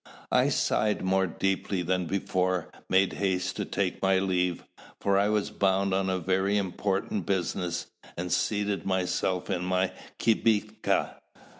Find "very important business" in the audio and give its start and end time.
6.23-7.85